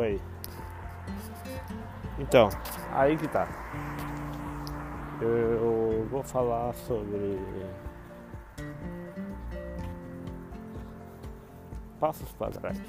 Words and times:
Oi. 0.00 0.18
Então, 2.18 2.48
aí 2.90 3.18
que 3.18 3.28
tá. 3.28 3.46
Eu 5.20 6.06
vou 6.10 6.22
falar 6.22 6.72
sobre 6.72 7.38
passos 12.00 12.32
para 12.32 12.50
trás. 12.50 12.80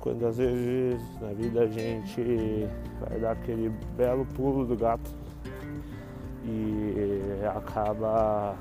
Quando 0.00 0.26
às 0.26 0.36
vezes 0.36 1.18
na 1.18 1.32
vida 1.32 1.62
a 1.62 1.66
gente 1.66 2.68
vai 3.00 3.18
dar 3.20 3.30
aquele 3.30 3.70
belo 3.96 4.26
pulo 4.26 4.66
do 4.66 4.76
gato 4.76 5.10
e 6.44 7.22
acaba 7.56 8.54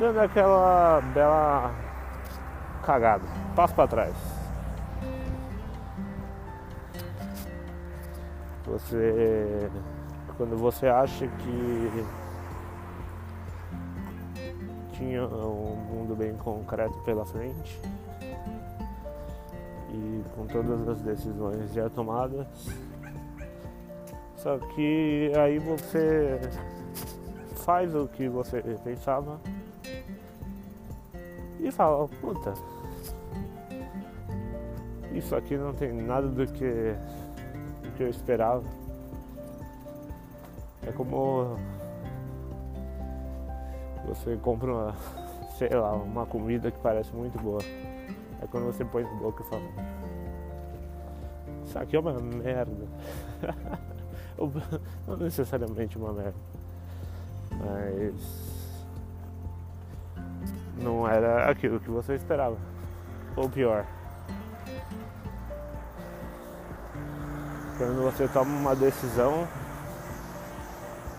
dando 0.00 0.18
aquela 0.18 1.00
bela 1.14 1.87
cagada. 2.88 3.24
Passo 3.54 3.74
para 3.74 3.86
trás. 3.86 4.14
Você 8.64 9.70
quando 10.38 10.56
você 10.56 10.86
acha 10.86 11.26
que 11.26 12.06
tinha 14.92 15.26
um 15.26 15.76
mundo 15.76 16.16
bem 16.16 16.34
concreto 16.36 16.96
pela 17.00 17.26
frente 17.26 17.78
e 19.90 20.24
com 20.34 20.46
todas 20.46 20.88
as 20.88 21.00
decisões 21.02 21.72
já 21.74 21.90
tomadas. 21.90 22.46
Só 24.36 24.56
que 24.58 25.30
aí 25.36 25.58
você 25.58 26.40
faz 27.56 27.94
o 27.94 28.06
que 28.06 28.28
você 28.28 28.62
pensava 28.82 29.38
e 31.60 31.70
fala, 31.70 32.08
puta, 32.20 32.54
isso 35.18 35.34
aqui 35.34 35.56
não 35.56 35.74
tem 35.74 35.92
nada 35.92 36.28
do 36.28 36.46
que, 36.46 36.94
do 37.82 37.90
que 37.96 38.02
eu 38.02 38.08
esperava. 38.08 38.64
É 40.86 40.92
como 40.92 41.56
você 44.06 44.36
compra 44.36 44.72
uma, 44.72 44.94
sei 45.58 45.70
lá, 45.70 45.92
uma 45.92 46.24
comida 46.24 46.70
que 46.70 46.78
parece 46.78 47.14
muito 47.14 47.38
boa. 47.38 47.60
É 48.40 48.46
quando 48.46 48.66
você 48.66 48.84
põe 48.84 49.02
na 49.02 49.10
boca 49.10 49.42
e 49.42 49.46
fala, 49.46 49.62
isso 51.66 51.78
aqui 51.78 51.96
é 51.96 52.00
uma 52.00 52.12
merda. 52.14 52.72
Não 55.06 55.16
necessariamente 55.16 55.98
uma 55.98 56.12
merda. 56.12 56.38
Mas 57.50 58.48
não 60.80 61.08
era 61.08 61.50
aquilo 61.50 61.80
que 61.80 61.90
você 61.90 62.14
esperava. 62.14 62.56
Ou 63.36 63.48
pior. 63.48 63.84
Quando 67.78 68.02
você 68.02 68.26
toma 68.26 68.50
uma 68.58 68.74
decisão 68.74 69.46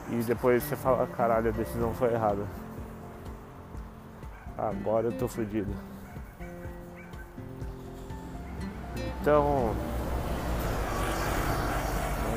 e 0.10 0.16
depois 0.24 0.62
você 0.62 0.76
fala, 0.76 1.08
caralho, 1.08 1.48
a 1.48 1.52
decisão 1.54 1.94
foi 1.94 2.14
errada. 2.14 2.46
Agora 4.58 5.08
eu 5.08 5.12
tô 5.14 5.26
fudido. 5.26 5.72
Então. 9.22 9.74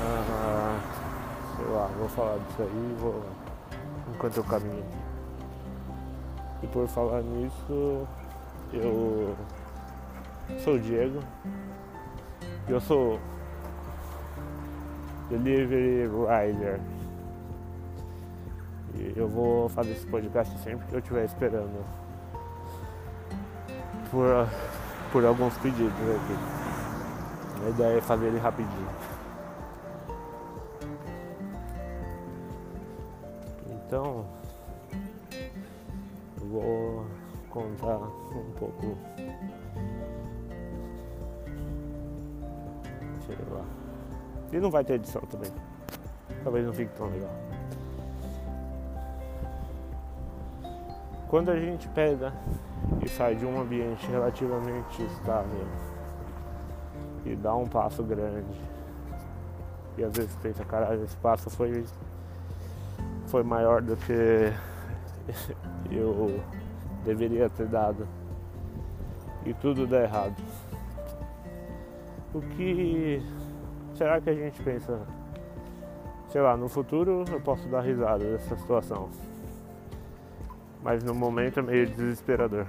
Ah, 0.01 0.79
sei 1.57 1.67
lá, 1.67 1.87
vou 1.99 2.09
falar 2.09 2.39
disso 2.39 2.63
aí 2.63 2.97
vou, 3.01 3.25
enquanto 4.15 4.37
eu 4.37 4.45
caminho. 4.45 4.85
E 6.63 6.67
por 6.69 6.87
falar 6.87 7.23
nisso, 7.23 8.07
eu 8.73 9.35
sou 10.63 10.75
o 10.75 10.79
Diego. 10.79 11.19
Eu 12.69 12.81
sou 12.81 13.19
Delivery 15.33 16.09
Rider. 16.09 16.79
E 18.95 19.15
eu 19.17 19.27
vou 19.27 19.67
fazer 19.71 19.93
esse 19.93 20.07
podcast 20.07 20.59
sempre 20.59 20.87
que 20.87 20.95
eu 20.95 20.99
estiver 20.99 21.25
esperando 21.25 21.83
por, 24.11 24.47
por 25.11 25.25
alguns 25.25 25.57
pedidos 25.59 25.91
aqui. 25.91 27.65
A 27.65 27.69
ideia 27.71 27.97
é 27.97 28.01
fazer 28.03 28.27
ele 28.27 28.39
rapidinho. 28.39 28.89
Então, 33.71 34.27
eu 36.41 36.47
vou 36.47 37.07
contar 37.49 37.97
um 37.97 38.53
pouco. 38.59 38.99
Sei 43.27 43.37
lá. 43.51 43.92
E 44.53 44.61
não 44.61 44.71
vai 44.71 44.85
ter 44.85 44.95
edição 44.95 45.23
também. 45.23 45.51
Talvez 46.45 46.67
não 46.67 46.73
fique 46.73 46.93
tão 46.95 47.09
legal. 47.09 47.31
Quando 51.29 51.51
a 51.51 51.59
gente 51.59 51.89
pega 51.89 52.33
e 53.03 53.09
sai 53.09 53.35
de 53.35 53.47
um 53.47 53.61
ambiente 53.61 54.07
relativamente 54.07 55.03
estável 55.03 55.67
e 57.25 57.35
dá 57.35 57.55
um 57.55 57.67
passo 57.67 58.03
grande 58.03 58.61
e 59.97 60.05
às 60.05 60.13
vezes 60.13 60.35
pensa, 60.37 60.65
caralho, 60.65 61.05
esse 61.05 61.17
passo 61.17 61.51
foi, 61.51 61.85
foi 63.27 63.43
maior 63.43 63.83
do 63.83 63.97
que 63.97 64.53
eu 65.91 66.41
deveria 67.05 67.49
ter 67.51 67.67
dado 67.67 68.07
e 69.45 69.53
tudo 69.55 69.87
dá 69.87 70.03
errado. 70.03 70.37
O 72.35 72.41
que 72.41 73.23
será 74.03 74.21
que 74.21 74.31
a 74.31 74.35
gente 74.35 74.61
pensa? 74.63 75.01
Sei 76.29 76.41
lá, 76.41 76.57
no 76.57 76.69
futuro 76.69 77.25
eu 77.31 77.41
posso 77.41 77.69
dar 77.69 77.83
risada 77.83 78.25
dessa 78.25 78.57
situação 78.57 79.09
mas 80.83 81.05
no 81.05 81.15
momento 81.15 81.61
é 81.61 81.63
meio 81.63 81.87
desesperador. 81.87 82.67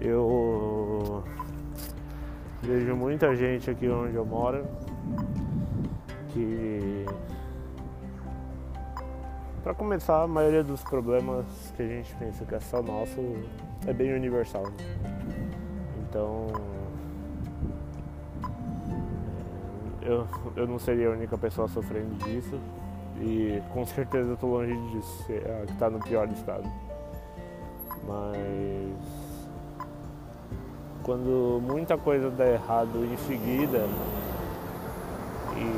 Eu 0.00 1.22
vejo 2.62 2.96
muita 2.96 3.34
gente 3.36 3.70
aqui 3.70 3.88
onde 3.88 4.14
eu 4.14 4.24
moro 4.24 4.64
que 6.30 7.04
para 9.62 9.74
começar 9.74 10.22
a 10.22 10.26
maioria 10.26 10.62
dos 10.62 10.82
problemas 10.82 11.44
que 11.76 11.82
a 11.82 11.86
gente 11.86 12.14
pensa 12.14 12.44
que 12.44 12.54
é 12.54 12.60
só 12.60 12.82
nosso 12.82 13.20
é 13.86 13.92
bem 13.92 14.14
universal. 14.14 14.64
Então 16.08 16.46
eu, 20.06 20.26
eu 20.54 20.66
não 20.66 20.78
seria 20.78 21.08
a 21.08 21.12
única 21.12 21.36
pessoa 21.36 21.68
sofrendo 21.68 22.14
disso. 22.24 22.58
E 23.20 23.60
com 23.72 23.84
certeza 23.86 24.30
eu 24.30 24.36
tô 24.36 24.46
longe 24.46 24.76
disso, 24.90 25.24
é 25.30 25.62
a 25.62 25.66
que 25.66 25.72
tá 25.78 25.90
no 25.90 25.98
pior 26.00 26.28
estado. 26.28 26.70
Mas 28.06 28.94
quando 31.02 31.60
muita 31.62 31.96
coisa 31.96 32.30
dá 32.30 32.46
errado 32.46 33.04
em 33.04 33.16
seguida 33.16 33.88
e 35.56 35.70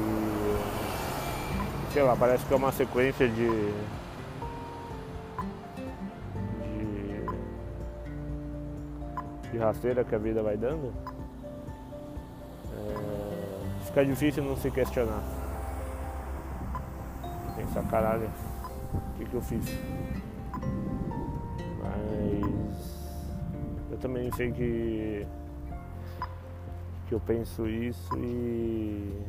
sei 1.92 2.02
lá, 2.02 2.16
parece 2.16 2.44
que 2.44 2.52
é 2.52 2.56
uma 2.56 2.72
sequência 2.72 3.28
de 3.28 3.48
de, 6.62 7.24
de 9.52 9.58
rasteira 9.58 10.02
que 10.02 10.14
a 10.14 10.18
vida 10.18 10.42
vai 10.42 10.56
dando, 10.56 10.92
fica 13.98 14.04
difícil 14.04 14.44
não 14.44 14.56
se 14.56 14.70
questionar 14.70 15.22
pensar, 17.56 17.82
caralho, 17.90 18.30
o 18.94 19.18
que, 19.18 19.24
que 19.24 19.34
eu 19.34 19.42
fiz? 19.42 19.64
Mas 21.82 23.18
eu 23.90 23.98
também 23.98 24.30
sei 24.36 24.52
que, 24.52 25.26
que 27.08 27.14
eu 27.14 27.20
penso 27.20 27.68
isso 27.68 28.16
e 28.16 29.20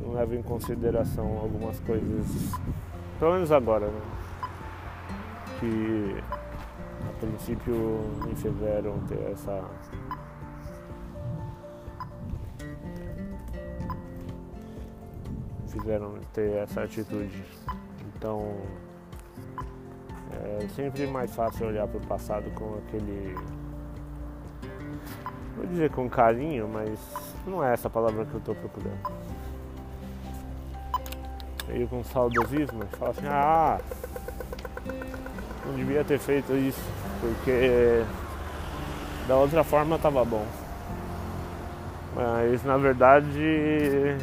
não 0.00 0.14
levo 0.14 0.34
em 0.34 0.42
consideração 0.42 1.38
algumas 1.38 1.78
coisas, 1.80 2.26
pelo 3.18 3.34
menos 3.34 3.52
agora, 3.52 3.88
né? 3.88 4.00
Que 5.60 6.16
a 7.06 7.20
princípio 7.20 8.00
me 8.26 8.34
fizeram 8.34 8.98
ter 9.00 9.30
essa 9.30 9.62
fizeram 15.72 16.14
ter 16.32 16.52
essa 16.58 16.82
atitude. 16.82 17.42
Então 18.14 18.56
é 20.44 20.66
sempre 20.74 21.06
mais 21.06 21.34
fácil 21.34 21.66
olhar 21.66 21.88
para 21.88 21.98
o 21.98 22.06
passado 22.06 22.50
com 22.54 22.78
aquele. 22.78 23.34
Vou 25.56 25.66
dizer 25.66 25.90
com 25.90 26.08
carinho, 26.08 26.68
mas 26.68 26.98
não 27.46 27.64
é 27.64 27.72
essa 27.72 27.90
palavra 27.90 28.24
que 28.24 28.34
eu 28.34 28.38
estou 28.38 28.54
procurando. 28.54 29.12
Meio 31.68 31.88
com 31.88 32.04
saudosismo, 32.04 32.84
fala 32.98 33.10
assim, 33.10 33.26
ah, 33.26 33.80
não 35.64 35.74
devia 35.74 36.04
ter 36.04 36.18
feito 36.18 36.52
isso, 36.54 36.82
porque 37.20 38.04
da 39.26 39.36
outra 39.36 39.62
forma 39.62 39.98
tava 39.98 40.24
bom. 40.24 40.44
Mas 42.14 42.62
na 42.64 42.76
verdade 42.76 44.16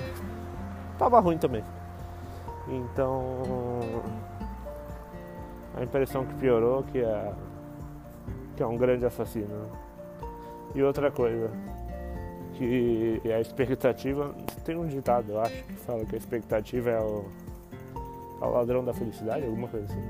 tava 0.99 1.19
ruim 1.19 1.39
também. 1.39 1.63
Então 2.67 3.81
a 5.75 5.83
impressão 5.83 6.25
que 6.25 6.33
piorou 6.35 6.83
que 6.83 6.99
é, 6.99 7.33
que 8.55 8.61
é 8.61 8.67
um 8.67 8.77
grande 8.77 9.05
assassino. 9.05 9.67
E 10.75 10.83
outra 10.83 11.09
coisa, 11.09 11.49
que 12.53 13.21
a 13.25 13.39
expectativa. 13.39 14.35
Tem 14.65 14.75
um 14.75 14.85
ditado, 14.85 15.31
eu 15.31 15.41
acho, 15.41 15.63
que 15.63 15.73
fala 15.73 16.05
que 16.05 16.13
a 16.13 16.17
expectativa 16.17 16.91
é 16.91 16.99
o, 16.99 17.25
é 18.41 18.45
o 18.45 18.49
ladrão 18.51 18.83
da 18.83 18.93
felicidade, 18.93 19.45
alguma 19.45 19.67
coisa 19.67 19.85
assim. 19.85 20.03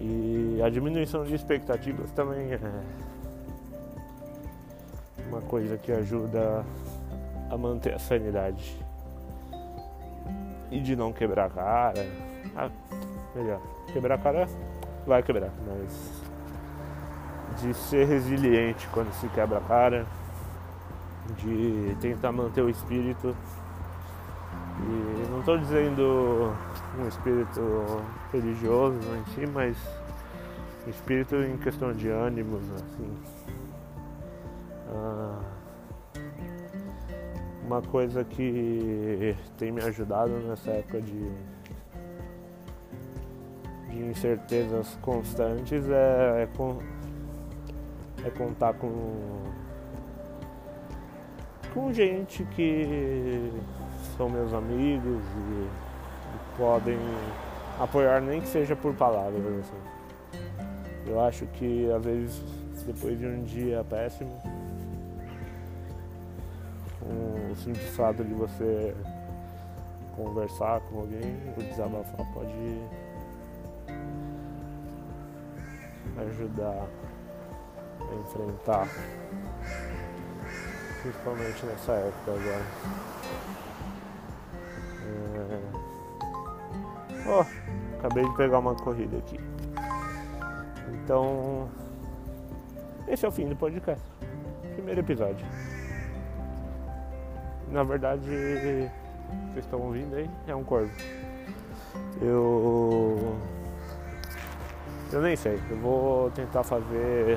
E 0.00 0.60
a 0.62 0.70
diminuição 0.70 1.24
de 1.24 1.34
expectativas 1.34 2.10
também 2.12 2.52
é 2.52 2.60
uma 5.28 5.40
coisa 5.42 5.76
que 5.76 5.92
ajuda 5.92 6.64
a 7.50 7.56
manter 7.58 7.94
a 7.94 7.98
sanidade. 7.98 8.83
E 10.74 10.80
de 10.80 10.96
não 10.96 11.12
quebrar 11.12 11.46
a 11.46 11.50
cara. 11.50 12.06
Ah, 12.56 12.68
melhor, 13.32 13.60
quebrar 13.92 14.16
a 14.16 14.18
cara 14.18 14.48
vai 15.06 15.22
quebrar, 15.22 15.50
mas 15.66 16.22
de 17.60 17.72
ser 17.74 18.06
resiliente 18.06 18.88
quando 18.88 19.12
se 19.14 19.28
quebra 19.28 19.58
a 19.58 19.60
cara, 19.60 20.04
de 21.38 21.96
tentar 22.00 22.32
manter 22.32 22.62
o 22.62 22.68
espírito. 22.68 23.36
E 24.80 25.30
não 25.30 25.38
estou 25.38 25.56
dizendo 25.58 26.52
um 26.98 27.06
espírito 27.06 28.02
religioso 28.32 28.98
em 28.98 29.24
si, 29.32 29.46
mas 29.46 29.76
espírito 30.88 31.36
em 31.36 31.56
questão 31.58 31.92
de 31.92 32.08
ânimos, 32.08 32.64
assim. 32.72 33.16
Ah, 34.90 35.33
uma 37.64 37.80
coisa 37.80 38.22
que 38.24 39.34
tem 39.56 39.72
me 39.72 39.82
ajudado 39.82 40.30
nessa 40.40 40.70
época 40.70 41.00
de, 41.00 41.30
de 43.88 43.98
incertezas 43.98 44.98
constantes 45.00 45.88
é, 45.88 46.42
é, 46.42 48.26
é 48.26 48.30
contar 48.30 48.74
com, 48.74 48.92
com 51.72 51.92
gente 51.92 52.44
que 52.54 53.50
são 54.16 54.28
meus 54.28 54.52
amigos 54.52 55.22
e, 55.22 55.62
e 55.62 56.56
podem 56.58 56.98
apoiar 57.80 58.20
nem 58.20 58.40
que 58.40 58.48
seja 58.48 58.76
por 58.76 58.94
palavras 58.94 59.42
assim. 59.60 59.94
Eu 61.06 61.20
acho 61.20 61.46
que 61.46 61.90
às 61.90 62.04
vezes 62.04 62.42
depois 62.86 63.18
de 63.18 63.26
um 63.26 63.42
dia 63.42 63.84
péssimo 63.88 64.30
o 67.06 67.54
simples 67.56 67.88
fato 67.96 68.24
de 68.24 68.34
você 68.34 68.94
conversar 70.16 70.80
com 70.82 71.00
alguém 71.00 71.36
ou 71.56 71.62
desabafar 71.62 72.26
pode 72.32 72.80
ajudar 76.16 76.86
a 78.00 78.14
enfrentar, 78.14 78.88
principalmente 81.02 81.66
nessa 81.66 81.92
época 81.92 82.32
agora. 82.32 82.64
É... 85.06 85.60
Oh, 87.26 87.44
acabei 87.98 88.24
de 88.28 88.36
pegar 88.36 88.58
uma 88.58 88.74
corrida 88.74 89.18
aqui. 89.18 89.40
Então, 90.92 91.68
esse 93.08 93.24
é 93.24 93.28
o 93.28 93.32
fim 93.32 93.48
do 93.48 93.56
podcast. 93.56 94.04
Primeiro 94.74 95.00
episódio. 95.00 95.46
Na 97.74 97.82
verdade, 97.82 98.22
vocês 99.50 99.64
estão 99.64 99.80
ouvindo 99.80 100.14
aí, 100.14 100.30
é 100.46 100.54
um 100.54 100.62
corvo. 100.62 100.92
Eu. 102.22 103.36
Eu 105.12 105.20
nem 105.20 105.34
sei, 105.34 105.60
eu 105.68 105.76
vou 105.78 106.30
tentar 106.30 106.62
fazer 106.62 107.36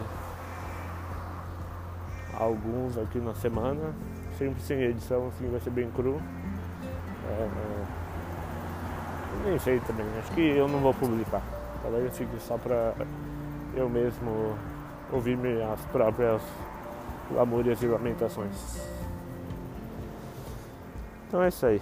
alguns 2.39 2.99
aqui 2.99 3.17
na 3.17 3.33
semana, 3.33 3.95
sempre 4.37 4.61
sem 4.61 4.79
edição, 4.79 5.27
assim 5.29 5.49
vai 5.49 5.59
ser 5.59 5.71
bem 5.71 5.89
cru. 5.89 6.21
É, 7.31 7.49
eu 9.33 9.49
nem 9.49 9.57
sei 9.57 9.79
também, 9.79 10.05
acho 10.19 10.31
que 10.33 10.41
eu 10.41 10.67
não 10.67 10.77
vou 10.81 10.93
publicar. 10.93 11.41
Talvez 11.81 12.15
fique 12.15 12.39
só 12.41 12.59
pra 12.59 12.93
eu 13.75 13.89
mesmo 13.89 14.55
ouvir 15.11 15.35
minhas 15.35 15.81
próprias 15.91 16.43
lamúrias 17.31 17.81
e 17.81 17.87
lamentações. 17.87 18.97
Então 21.27 21.43
é 21.43 21.49
isso 21.49 21.65
aí. 21.65 21.81